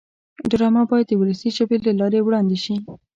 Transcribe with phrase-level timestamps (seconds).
[0.49, 2.75] ډرامه باید د ولسي ژبې له لارې وړاندې شي